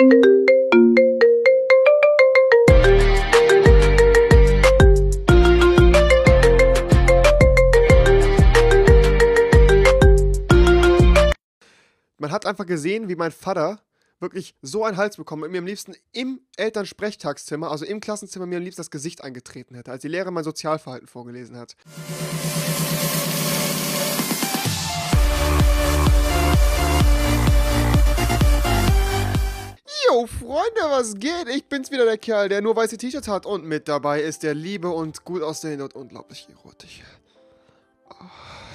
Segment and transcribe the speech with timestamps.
[0.00, 0.10] Man
[12.30, 13.80] hat einfach gesehen, wie mein Vater
[14.20, 18.58] wirklich so einen Hals bekommen und mir am liebsten im Elternsprechtagszimmer, also im Klassenzimmer, mir
[18.58, 21.74] am liebsten das Gesicht eingetreten hätte, als die Lehrerin mein Sozialverhalten vorgelesen hat.
[30.68, 31.48] Freunde, was geht?
[31.54, 34.54] Ich bin's wieder, der Kerl, der nur weiße T-Shirts hat und mit dabei ist der
[34.54, 37.02] liebe und gut aussehende und unglaublich erotisch.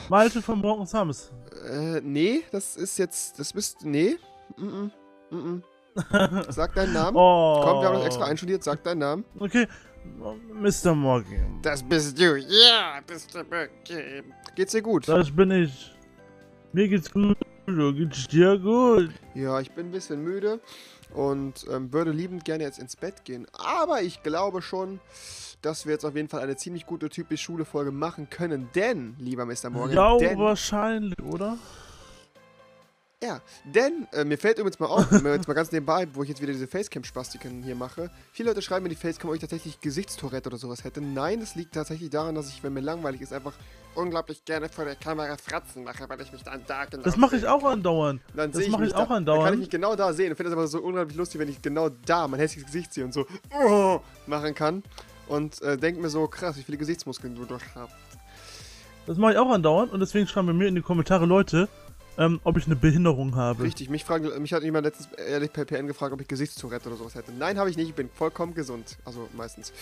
[0.09, 1.31] Malte von Broken Sams.
[1.69, 4.17] Äh, nee, das ist jetzt, das bist, nee,
[4.57, 4.91] mm -mm,
[5.31, 5.61] mm
[5.95, 6.51] -mm.
[6.51, 7.15] Sag deinen Namen.
[7.15, 7.61] Oh.
[7.63, 9.25] Komm, wir haben das extra einstudiert, sag deinen Namen.
[9.39, 9.67] Okay,
[10.53, 10.95] Mr.
[10.95, 11.59] Morgan.
[11.61, 13.43] Das bist du, ja, Mr.
[13.43, 14.33] Morgan.
[14.55, 15.07] Geht's dir gut?
[15.07, 15.95] Das bin ich.
[16.71, 17.37] Mir geht's gut.
[17.65, 19.11] Geht's dir gut?
[19.35, 20.59] Ja, ich bin ein bisschen müde
[21.13, 23.47] und ähm, würde liebend gerne jetzt ins Bett gehen.
[23.53, 24.99] Aber ich glaube schon,
[25.61, 28.69] dass wir jetzt auf jeden Fall eine ziemlich gute typisch Schule-Folge machen können.
[28.75, 29.69] Denn, lieber Mr.
[29.69, 31.57] Morgan, Ja, denn, wahrscheinlich, oder?
[33.23, 36.23] Ja, denn, äh, mir fällt übrigens mal auf, wenn wir jetzt mal ganz nebenbei, wo
[36.23, 39.41] ich jetzt wieder diese Facecam-Spastiken hier mache, viele Leute schreiben mir die Facecam, ob ich
[39.41, 40.99] tatsächlich Gesichtstourette oder sowas hätte.
[41.01, 43.53] Nein, das liegt tatsächlich daran, dass ich, wenn mir langweilig ist, einfach
[43.95, 47.37] unglaublich gerne vor der Kamera Fratzen mache, weil ich mich dann da genau Das mache
[47.37, 48.21] ich auch andauernd.
[48.35, 49.59] Dann Das ich mache ich da, auch Dann kann ich andauernd.
[49.59, 50.31] mich genau da sehen.
[50.31, 53.05] Ich finde das aber so unglaublich lustig, wenn ich genau da mein hässliches Gesicht sehe
[53.05, 53.25] und so
[53.65, 54.83] oh, machen kann.
[55.27, 57.93] Und äh, denke mir so, krass, wie viele Gesichtsmuskeln du doch hast.
[59.05, 61.67] Das mache ich auch andauernd und deswegen schreiben bei mir in die Kommentare Leute,
[62.17, 63.63] ähm, ob ich eine Behinderung habe.
[63.63, 66.97] Richtig, mich, fragen, mich hat jemand letztens ehrlich per PN gefragt, ob ich Gesichtstourette oder
[66.97, 67.31] sowas hätte.
[67.31, 68.97] Nein, habe ich nicht, ich bin vollkommen gesund.
[69.05, 69.73] Also meistens.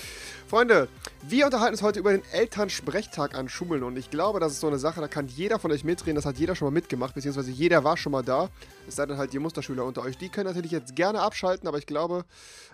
[0.47, 0.87] Freunde,
[1.27, 4.67] wir unterhalten uns heute über den Elternsprechtag an Schulen und ich glaube, das ist so
[4.67, 7.51] eine Sache, da kann jeder von euch mitreden, das hat jeder schon mal mitgemacht, beziehungsweise
[7.51, 8.49] jeder war schon mal da.
[8.87, 10.17] Es sei denn halt die Musterschüler unter euch.
[10.17, 12.25] Die können natürlich jetzt gerne abschalten, aber ich glaube,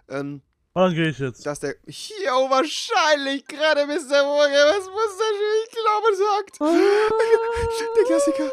[0.10, 0.42] ähm,
[0.84, 1.46] dann gehe ich jetzt.
[1.46, 1.76] dass der.
[1.86, 4.24] Jo, wahrscheinlich gerade Mr.
[4.24, 6.60] Morgan, was Musterschüler, ich glaube, sagt.
[7.98, 8.52] Der Klassiker.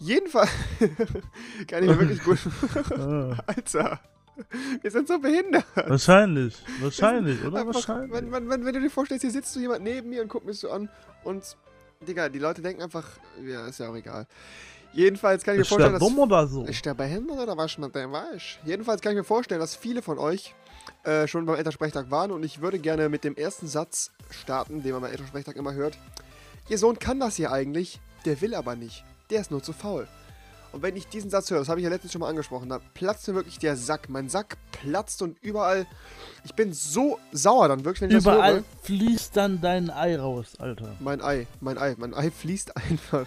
[0.00, 0.50] Jedenfalls.
[1.68, 2.38] kann ich mir wirklich gut.
[2.98, 4.00] Ah, Alter.
[4.82, 5.64] Wir sind so behindert.
[5.74, 7.60] wahrscheinlich, wahrscheinlich, oder?
[7.60, 8.12] Einfach, wahrscheinlich.
[8.12, 10.44] wenn, wenn, wenn, wenn du dir vorstellst, hier sitzt so jemand neben mir und guckt
[10.44, 10.88] mich so an
[11.22, 11.56] und,
[12.06, 13.06] Digga, die Leute denken einfach,
[13.44, 14.26] ja, ist ja auch egal.
[14.92, 16.08] Jedenfalls kann ich mir ist der vorstellen, dass...
[16.08, 16.64] dumm oder so?
[16.64, 18.58] Ist der behindert oder was mit dem weiß?
[18.64, 20.54] Jedenfalls kann ich mir vorstellen, dass viele von euch
[21.04, 24.92] äh, schon beim Elternsprechtag waren und ich würde gerne mit dem ersten Satz starten, den
[24.92, 25.98] man beim Elternsprechtag immer hört.
[26.68, 29.04] Ihr Sohn kann das hier eigentlich, der will aber nicht.
[29.30, 30.08] Der ist nur zu faul.
[30.72, 32.80] Und wenn ich diesen Satz höre, das habe ich ja letztens schon mal angesprochen, da
[32.94, 34.08] platzt mir wirklich der Sack.
[34.08, 35.86] Mein Sack platzt und überall.
[36.44, 38.64] Ich bin so sauer dann wirklich, wenn ich das Überall höre.
[38.82, 40.96] fließt dann dein Ei raus, Alter.
[40.98, 43.26] Mein Ei, mein Ei, mein Ei fließt einfach.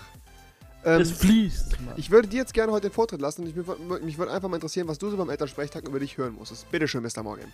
[0.88, 1.96] Ähm, es fließt, Mann.
[1.98, 3.68] ich würde dir jetzt gerne heute den Vortritt lassen und ich, mich,
[4.02, 6.72] mich würde einfach mal interessieren, was du so beim Elternsprechtag über dich hören musstest.
[6.72, 7.24] Bitteschön, Mr.
[7.24, 7.52] Morgan.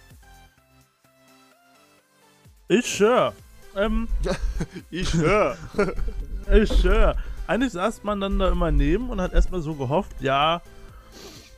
[2.67, 3.33] Ich höre.
[3.75, 4.07] Ähm,
[4.91, 5.57] Ich höre.
[6.51, 7.15] ich höre.
[7.47, 10.61] Eigentlich saß man dann da immer neben und hat erstmal so gehofft, ja,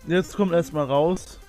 [0.07, 1.40] jetzt kommt erstmal raus.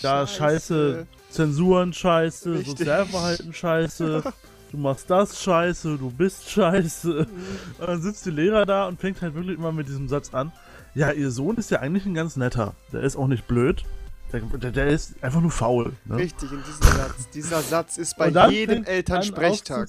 [0.00, 2.68] Ja, scheiße, Zensuren scheiße, Richtig.
[2.68, 4.22] Sozialverhalten scheiße,
[4.74, 7.26] du machst das scheiße, du bist scheiße.
[7.78, 10.52] Und dann sitzt die Lehrer da und fängt halt wirklich immer mit diesem Satz an.
[10.94, 12.74] Ja, ihr Sohn ist ja eigentlich ein ganz netter.
[12.92, 13.84] Der ist auch nicht blöd.
[14.32, 15.92] Der, der, der ist einfach nur faul.
[16.04, 16.16] Ne?
[16.16, 17.30] Richtig, in diesem Satz.
[17.32, 19.88] Dieser Satz ist bei Und jedem Elternsprechtag.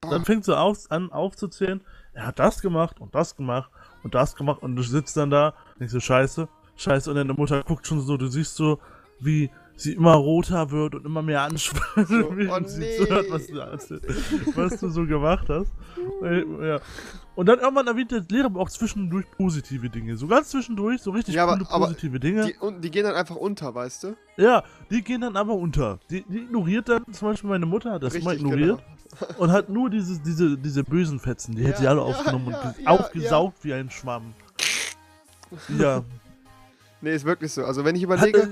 [0.00, 1.82] Dann fängt so auf, an aufzuzählen,
[2.14, 3.70] er hat das gemacht und das gemacht
[4.02, 7.62] und das gemacht und du sitzt dann da, denkst so, scheiße, scheiße und deine Mutter
[7.62, 8.80] guckt schon so, du siehst so,
[9.20, 9.50] wie
[9.82, 12.96] sie immer roter wird und immer mehr anspannt, So, oh sie nee.
[12.96, 13.54] zuhört, was du,
[14.56, 15.72] was du so gemacht hast.
[16.22, 16.80] Ja.
[17.34, 20.16] Und dann irgendwann erwähnt der Lehrer aber auch zwischendurch positive Dinge.
[20.16, 22.46] So ganz zwischendurch, so richtig Ja, aber- coole aber positive Dinge.
[22.46, 24.16] Die, und die gehen dann einfach unter, weißt du?
[24.36, 25.98] Ja, die gehen dann aber unter.
[26.10, 28.82] Die, die ignoriert dann, zum Beispiel meine Mutter hat das immer Richtig, ignoriert
[29.38, 32.50] und hat nur diese, diese, diese bösen Fetzen, die Ja, hätte sie alle ja, aufgenommen
[32.50, 34.34] ja, und aufgesaugt wie ein Schwamm.
[35.78, 36.02] Ja.
[37.00, 37.64] Nee, ist wirklich so.
[37.64, 38.48] Also wenn ich Hat, überlege, äh,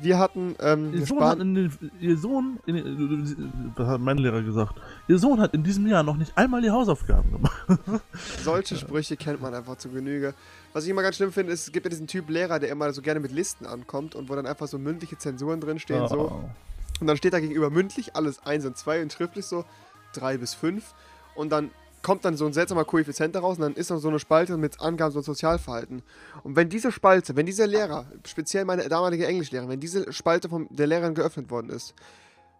[0.00, 4.18] wir hatten ähm, ihr, Sohn hat in den, ihr Sohn, in den, das hat mein
[4.18, 4.74] Lehrer gesagt,
[5.08, 7.66] ihr Sohn hat in diesem Jahr noch nicht einmal die Hausaufgaben gemacht.
[8.42, 10.34] solche Sprüche kennt man einfach zu Genüge.
[10.72, 12.92] Was ich immer ganz schlimm finde, ist, es gibt ja diesen Typ Lehrer, der immer
[12.92, 16.30] so gerne mit Listen ankommt und wo dann einfach so mündliche Zensuren drinstehen, so.
[16.30, 16.50] Oh.
[17.00, 19.64] Und dann steht da gegenüber mündlich alles 1 und 2 und schriftlich so
[20.14, 20.94] 3 bis 5.
[21.34, 21.70] Und dann
[22.04, 24.80] kommt dann so ein seltsamer Koeffizient daraus und dann ist dann so eine Spalte mit
[24.80, 26.02] Angaben so Sozialverhalten.
[26.44, 30.68] Und wenn diese Spalte, wenn dieser Lehrer, speziell meine damalige Englischlehrerin, wenn diese Spalte von
[30.70, 31.94] der Lehrerin geöffnet worden ist,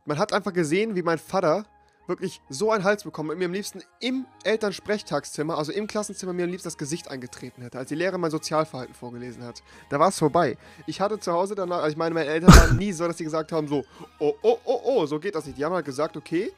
[0.07, 1.65] man hat einfach gesehen, wie mein Vater
[2.07, 6.45] wirklich so einen Hals bekommen und mir am liebsten im Elternsprechtagszimmer, also im Klassenzimmer, mir
[6.45, 9.63] am liebsten das Gesicht angetreten hätte, als die Lehrerin mein Sozialverhalten vorgelesen hat.
[9.91, 10.57] Da war es vorbei.
[10.87, 13.25] Ich hatte zu Hause danach, also ich meine, meine Eltern waren nie so, dass sie
[13.25, 13.85] gesagt haben, so,
[14.19, 15.59] oh, oh, oh, oh, so geht das nicht.
[15.59, 16.53] Die haben halt gesagt, okay,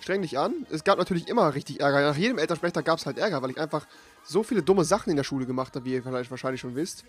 [0.00, 0.66] streng dich an.
[0.70, 2.00] Es gab natürlich immer richtig Ärger.
[2.00, 3.86] Nach jedem Elternsprechtag gab es halt Ärger, weil ich einfach
[4.24, 7.04] so viele dumme Sachen in der Schule gemacht habe, wie ihr vielleicht wahrscheinlich schon wisst.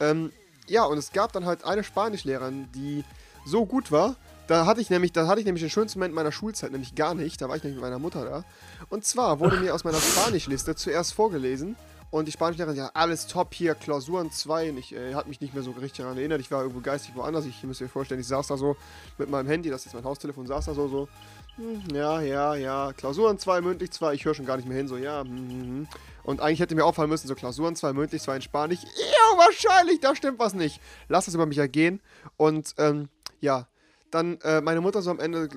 [0.00, 0.32] Ähm,
[0.66, 3.04] ja, und es gab dann halt eine Spanischlehrerin, die
[3.44, 4.16] so gut war,
[4.46, 7.14] da hatte ich nämlich, da hatte ich nämlich den schönsten Moment meiner Schulzeit, nämlich gar
[7.14, 7.40] nicht.
[7.40, 8.44] Da war ich nämlich mit meiner Mutter da.
[8.90, 11.76] Und zwar wurde mir aus meiner Spanischliste zuerst vorgelesen.
[12.10, 14.70] Und die Spanischlehrerin, ja, alles top hier, Klausuren 2.
[14.70, 16.40] Und ich äh, hat mich nicht mehr so richtig daran erinnert.
[16.40, 17.46] Ich war irgendwo geistig woanders.
[17.46, 18.76] Ich müsst euch vorstellen, ich saß da so
[19.16, 21.08] mit meinem Handy, das ist mein Haustelefon, saß da so, so.
[21.56, 24.14] Hm, ja, ja, ja, Klausuren 2, mündlich 2.
[24.14, 25.20] Ich höre schon gar nicht mehr hin, so, ja.
[25.20, 25.88] Hm, hm, hm.
[26.24, 28.80] Und eigentlich hätte mir auffallen müssen, so Klausuren 2, mündlich 2 in Spanisch.
[28.82, 30.80] Ja, wahrscheinlich, da stimmt was nicht.
[31.08, 32.00] Lass das über mich ergehen.
[32.36, 33.08] Und, ähm,
[33.40, 33.68] ja,
[34.10, 35.48] dann äh, meine Mutter so am Ende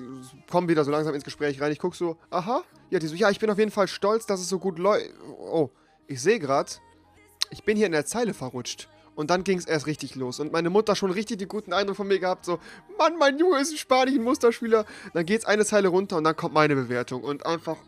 [0.50, 1.72] kommt wieder so langsam ins Gespräch rein.
[1.72, 4.40] Ich gucke so, aha, ja, die so, ja, ich bin auf jeden Fall stolz, dass
[4.40, 5.10] es so gut läuft.
[5.38, 5.70] Oh,
[6.06, 6.70] ich sehe gerade,
[7.50, 8.88] ich bin hier in der Zeile verrutscht.
[9.18, 10.38] Und dann ging es erst richtig los.
[10.38, 12.60] Und meine Mutter schon richtig den guten Eindruck von mir gehabt, so,
[12.98, 14.84] Mann, mein Junge ist ein spanischen Musterschüler.
[15.12, 17.24] Dann geht es eine Zeile runter und dann kommt meine Bewertung.
[17.24, 17.78] Und einfach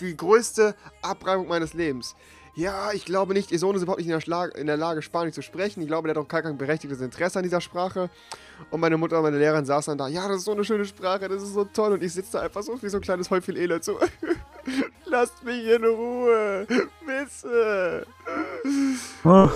[0.00, 2.16] die größte Abreibung meines Lebens
[2.54, 5.34] ja, ich glaube nicht, ihr Sohn ist überhaupt nicht in der, in der Lage, Spanisch
[5.34, 5.80] zu sprechen.
[5.80, 8.10] Ich glaube, der hat auch kein, kein berechtigtes Interesse an dieser Sprache.
[8.70, 10.84] Und meine Mutter und meine Lehrerin saßen dann da, ja, das ist so eine schöne
[10.84, 11.92] Sprache, das ist so toll.
[11.92, 13.98] Und ich sitze da einfach so wie so ein kleines Häufchen Elend so,
[15.04, 16.66] lasst mich in Ruhe,
[17.06, 18.06] Wisse.
[19.24, 19.48] Oh,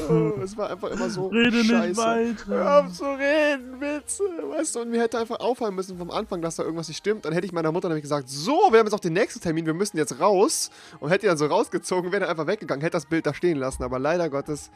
[0.42, 1.88] es war einfach immer so Rede scheiße.
[1.88, 2.46] nicht weiter.
[2.46, 4.24] Hör auf zu reden, Witze.
[4.24, 7.24] Weißt du, und mir hätte einfach auffallen müssen vom Anfang, dass da irgendwas nicht stimmt.
[7.24, 9.66] Dann hätte ich meiner Mutter nämlich gesagt, so, wir haben jetzt auch den nächsten Termin,
[9.66, 10.70] wir müssen jetzt raus.
[11.00, 13.58] Und hätte die dann so rausgezogen, wäre dann einfach weggegangen, hätte das Bild da stehen
[13.58, 13.82] lassen.
[13.82, 14.70] Aber leider Gottes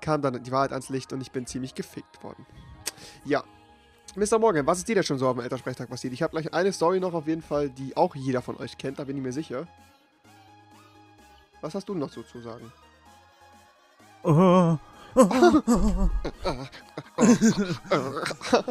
[0.00, 2.46] kam dann die Wahrheit ans Licht und ich bin ziemlich gefickt worden.
[3.24, 3.44] Ja.
[4.16, 4.38] Mr.
[4.38, 6.12] Morgan, was ist dir denn schon so auf dem Elternsprechtag passiert?
[6.12, 8.98] Ich habe gleich eine Story noch auf jeden Fall, die auch jeder von euch kennt,
[8.98, 9.66] da bin ich mir sicher.
[11.60, 12.72] Was hast du noch so zu sagen?
[14.22, 14.78] Oh.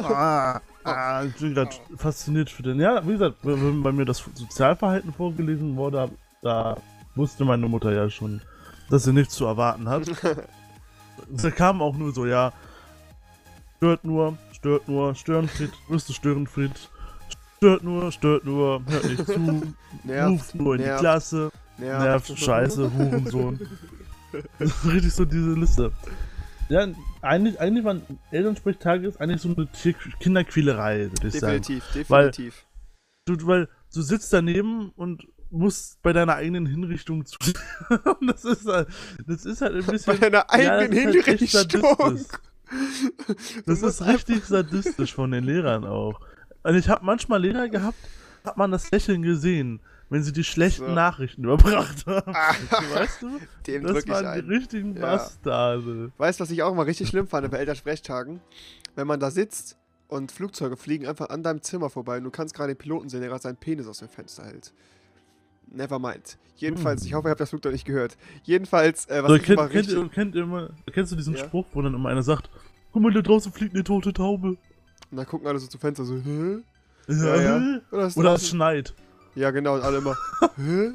[0.02, 2.80] ah, ah, ich bin gerade fasziniert für den.
[2.80, 6.10] Ja, wie gesagt, wenn bei mir das Sozialverhalten vorgelesen wurde,
[6.42, 6.76] da
[7.14, 8.40] wusste meine Mutter ja schon,
[8.88, 10.04] dass sie nichts zu erwarten hat.
[11.34, 12.52] Sie kam auch nur so, ja,
[13.76, 16.72] stört nur, stört nur, Störenfried, bist du Störenfried,
[17.58, 19.74] stört nur, stört nur, hört nicht zu,
[20.04, 22.04] Nervt, ruft nur in die nervt, Klasse, nervt.
[22.28, 23.60] nervt, scheiße, Hurensohn.
[24.58, 25.92] Das ist richtig so diese Liste.
[26.68, 26.86] Ja,
[27.22, 29.66] eigentlich, eigentlich waren Elternsprechtage ist eigentlich so eine
[30.20, 31.62] Kinderquälerei, würde ich sagen.
[31.62, 32.66] Definitiv, definitiv.
[33.26, 37.38] Du, weil du sitzt daneben und musst bei deiner eigenen Hinrichtung zu.
[38.20, 38.88] Das ist halt,
[39.26, 40.20] das ist halt ein Bei bisschen.
[40.20, 42.02] deiner Ja, eigenen ist halt Hinrichtung.
[42.02, 42.38] sadistisch.
[43.66, 46.20] Das ist richtig sadistisch von den Lehrern auch.
[46.62, 47.98] Und ich habe manchmal Lehrer gehabt,
[48.44, 49.80] hat man das Lächeln gesehen,
[50.10, 50.92] wenn sie die schlechten So.
[50.92, 52.34] Nachrichten überbracht haben.
[52.34, 52.54] Ah,
[52.94, 53.38] Weißt du?
[53.66, 54.46] Dem Das waren die ein.
[54.46, 55.02] richtigen Ja.
[55.02, 56.12] Bastarde.
[56.18, 58.40] Weißt du, was ich auch mal richtig schlimm fand bei Elternsprechtagen?
[58.96, 59.76] Wenn man da sitzt
[60.08, 63.20] und Flugzeuge fliegen einfach an deinem Zimmer vorbei und du kannst gerade den Piloten sehen,
[63.20, 64.72] der gerade seinen Penis aus dem Fenster hält.
[65.70, 66.38] Never mind.
[66.56, 68.16] Jedenfalls, ich hoffe, ihr habt das Flugzeug nicht gehört.
[68.42, 70.12] Jedenfalls, äh, was So, ich kennt, immer kennt, richtig...
[70.12, 71.44] kennt, immer, kennst du diesen Ja.
[71.44, 72.50] Spruch, wo dann immer einer sagt,
[72.92, 74.56] guck mal, da draußen fliegt eine tote Taube.
[75.10, 76.58] Und dann gucken alle so zum Fenster so, hä?
[77.08, 77.80] Ja, ja.
[77.90, 78.94] Oder, ist Oder es schneit.
[79.34, 80.16] Ja, genau, und alle immer,
[80.56, 80.92] hä?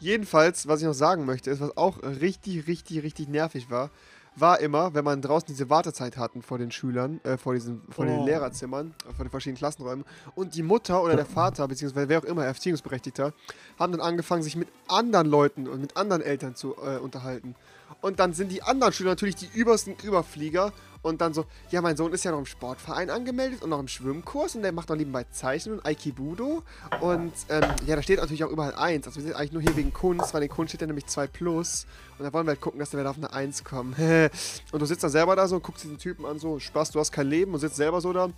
[0.00, 3.90] Jedenfalls, was ich noch sagen möchte, ist, was auch richtig, richtig, richtig nervig war,
[4.36, 8.06] war immer, wenn man draußen diese Wartezeit hatten vor den Schülern, äh, vor, diesen, vor
[8.06, 8.26] den Oh.
[8.26, 12.24] Lehrerzimmern, äh, vor den verschiedenen Klassenräumen und die Mutter oder der Vater, beziehungsweise wer auch
[12.24, 13.32] immer, Erziehungsberechtigter,
[13.78, 17.54] haben dann angefangen, sich mit anderen Leuten und mit anderen Eltern zu äh, unterhalten.
[18.00, 20.72] Und dann sind die anderen Schüler natürlich die übersten Überflieger
[21.02, 23.88] und dann so, ja, mein Sohn ist ja noch im Sportverein angemeldet und noch im
[23.88, 26.62] Schwimmkurs und der macht noch nebenbei Zeichnen und Aikibudo.
[27.00, 29.06] Und ähm, ja, da steht natürlich auch überall 1.
[29.06, 31.26] Also wir sind eigentlich nur hier wegen Kunst, weil in Kunst steht ja nämlich 2
[31.26, 31.86] plus.
[32.18, 33.98] Und da wollen wir halt gucken, dass der wieder auf eine 1 kommt.
[34.72, 37.00] und du sitzt dann selber da so und guckst diesen Typen an, so, Spaß, du
[37.00, 38.30] hast kein Leben und sitzt selber so da.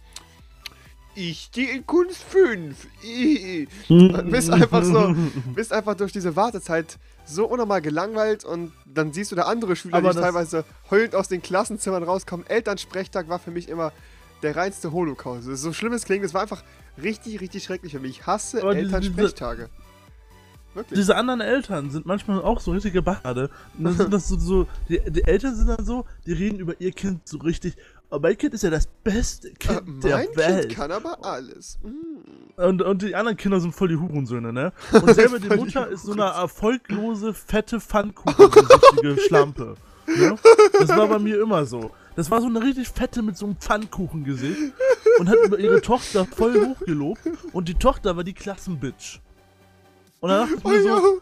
[1.15, 2.87] Ich stehe in Kunst 5.
[3.89, 5.15] Und bist einfach so,
[5.55, 9.97] bist einfach durch diese Wartezeit so unnormal gelangweilt und dann siehst du da andere Schüler,
[9.97, 12.47] Aber die teilweise heulend aus den Klassenzimmern rauskommen.
[12.47, 13.93] Elternsprechtag war für mich immer
[14.43, 15.45] der reinste Holocaust.
[15.45, 16.63] So schlimm es klingt, es war einfach
[17.03, 18.21] richtig, richtig schrecklich für mich.
[18.21, 19.71] Ich hasse Aber Elternsprechtage.
[20.75, 20.99] Wirklich.
[20.99, 23.49] Diese anderen Eltern sind manchmal auch so richtige Bachade.
[23.79, 26.81] Und dann sind das so, so die, die Eltern sind dann so, die reden über
[26.81, 27.77] ihr Kind so richtig.
[28.11, 30.61] Oh, mein Kind ist ja das beste Äh, Kind der mein Welt.
[30.69, 31.79] Kind kann aber alles.
[31.83, 32.61] Mm.
[32.61, 34.73] Und, und die anderen Kinder sind voll die Hurensöhne, ne?
[34.93, 39.75] Und selber die Mutter ist so eine erfolglose, fette Pfannkuchengesichtige Schlampe.
[40.07, 40.37] Ne?
[40.79, 41.91] Das war bei mir immer so.
[42.15, 44.73] Das war so eine richtig fette mit so einem Pfannkuchengesicht
[45.19, 47.21] und hat über ihre Tochter voll hochgelobt
[47.53, 49.21] und die Tochter war die Klassenbitch.
[50.21, 51.21] Und dann dachte ich mir so,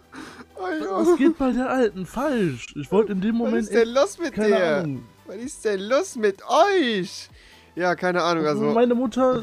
[0.90, 2.74] was geht bei der Alten falsch?
[2.76, 4.76] Ich wollte in dem Was Moment ist denn los mit keine dir?
[4.78, 5.02] Ahnung.
[5.34, 7.30] Was ist denn los mit euch?
[7.74, 8.60] Ja, keine Ahnung, also.
[8.72, 9.42] meine Mutter,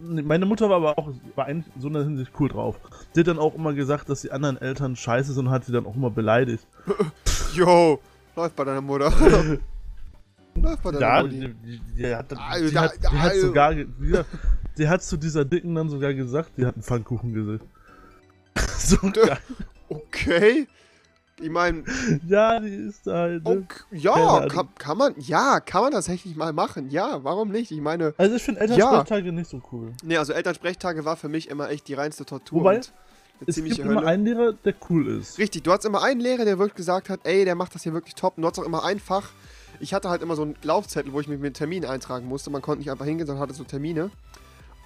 [0.00, 2.76] meine Mutter war aber auch, war in so einer Hinsicht cool drauf.
[3.12, 5.72] Sie hat dann auch immer gesagt, dass die anderen Eltern scheiße sind und hat sie
[5.72, 6.66] dann auch immer beleidigt.
[7.54, 8.00] Yo,
[8.36, 9.10] läuft bei deiner Mutter.
[10.54, 11.40] läuft bei deiner Ja, Mutti.
[11.40, 12.34] die, die, die hat, die
[12.72, 14.26] da- hat, die hat sogar, ge- die, hat-
[14.78, 17.60] die hat zu dieser Dicken dann sogar gesagt, die hat einen Pfannkuchen gesehen.
[18.78, 19.36] so geil.
[19.90, 20.66] Okay.
[21.40, 21.84] Ich meine,
[22.26, 23.50] Ja, die ist da halt, ne?
[23.68, 26.90] okay, ja, kann, kann man, ja, kann man tatsächlich mal machen.
[26.90, 27.70] Ja, warum nicht?
[27.70, 29.92] Ich meine, Also ich finde Elternsprechtage nicht so cool.
[30.02, 32.80] nee, also Elternsprechtage war für mich immer echt die reinste Tortur Wobei,
[33.46, 34.06] Es gibt immer Hölle.
[34.06, 35.38] einen Lehrer, der cool ist.
[35.38, 37.92] Richtig, du hattest immer einen Lehrer, der wirklich gesagt hat, ey, der macht das hier
[37.92, 38.36] wirklich top.
[38.36, 39.30] Und du hattest auch immer ein Fach.
[39.80, 42.50] Ich hatte halt immer so einen Laufzettel, wo ich mich mit Termin eintragen musste.
[42.50, 44.10] Man konnte nicht einfach hingehen, sondern hatte so Termine.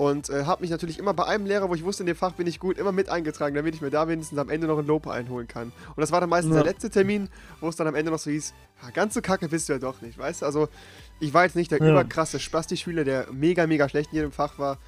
[0.03, 2.33] Und äh, habe mich natürlich immer bei einem Lehrer, wo ich wusste, in dem Fach
[2.33, 4.87] bin ich gut, immer mit eingetragen, damit ich mir da wenigstens am Ende noch ein
[4.87, 5.69] Lob einholen kann.
[5.95, 6.63] Und das war dann meistens Ja.
[6.63, 7.29] der letzte Termin,
[7.61, 9.79] wo es dann am Ende noch so hieß, ja, ganz so kacke bist du ja
[9.79, 10.47] doch nicht, weißt du?
[10.47, 10.69] Also,
[11.21, 11.91] ich war jetzt nicht der Ja.
[11.93, 14.79] überkrasse Spasti-Schüler, der mega, mega schlecht in jedem Fach war.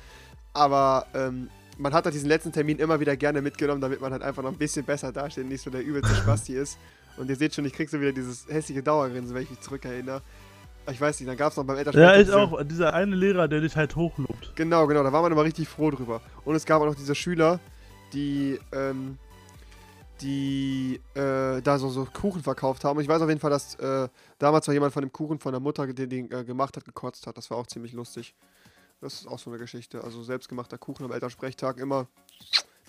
[0.52, 4.22] Aber ähm, man hat halt diesen letzten Termin immer wieder gerne mitgenommen, damit man halt
[4.22, 6.76] einfach noch ein bisschen besser dasteht und nicht so der übelste Spasti ist.
[7.16, 10.22] Und ihr seht schon, ich krieg so wieder dieses hässliche Dauergrinsen, wenn ich mich zurückerinnere.
[10.90, 12.62] Ich weiß nicht, dann gab es noch beim Ja, Elternsprechtag ich diese- auch.
[12.64, 14.54] Dieser eine Lehrer, der dich halt hochlobt.
[14.54, 16.20] Genau, genau, da war man immer richtig froh drüber.
[16.44, 17.58] Und es gab auch noch diese Schüler,
[18.12, 19.18] die, ähm,
[20.20, 22.96] die äh, da so, so Kuchen verkauft haben.
[22.98, 25.52] Und ich weiß auf jeden Fall, dass äh, damals war jemand von dem Kuchen von
[25.52, 27.36] der Mutter, der den äh, gemacht hat, gekotzt hat.
[27.36, 28.34] Das war auch ziemlich lustig.
[29.00, 30.04] Das ist auch so eine Geschichte.
[30.04, 32.06] Also selbstgemachter Kuchen am Elternsprechtag immer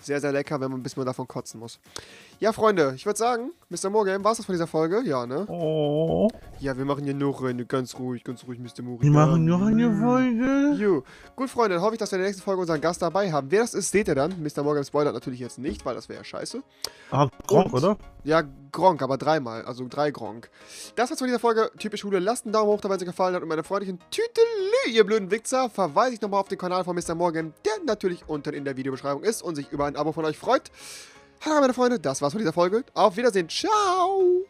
[0.01, 1.79] sehr, sehr lecker, wenn man, bis man davon kotzen muss.
[2.39, 3.89] Ja, Freunde, ich würde sagen, Mr.
[3.89, 5.01] Morgan, war es das von dieser Folge?
[5.05, 5.45] Ja, ne?
[5.47, 6.29] Oh.
[6.59, 8.83] Ja, wir machen hier noch eine ganz ruhig, ganz ruhig, Mr.
[8.83, 9.01] Morgan.
[9.01, 10.75] Wir machen noch eine Folge.
[10.77, 11.03] Jo.
[11.35, 13.49] Gut, Freunde, dann hoffe ich, dass wir in der nächsten Folge unseren Gast dabei haben.
[13.51, 14.33] Wer das ist, seht ihr dann.
[14.43, 14.63] Mr.
[14.63, 16.61] Morgan spoilert natürlich jetzt nicht, weil das wäre ja scheiße.
[17.11, 17.97] Ah, Gronk, Und- oder?
[18.23, 19.63] Ja, Gronk, aber dreimal.
[19.65, 20.49] Also drei Gronk.
[20.95, 21.71] Das war's von dieser Folge.
[21.77, 22.19] Typisch Schule.
[22.19, 23.41] Lasst einen Daumen hoch, da, wenn es euch gefallen hat.
[23.43, 27.15] Und meine freundlichen Tütelü, ihr blöden Wichser, verweise ich nochmal auf den Kanal von Mr.
[27.15, 30.37] Morgan, der natürlich unten in der Videobeschreibung ist und sich über ein Abo von euch
[30.37, 30.71] freut.
[31.43, 32.83] Hallo, meine Freunde, das war's von dieser Folge.
[32.93, 33.49] Auf Wiedersehen.
[33.49, 34.45] Ciao.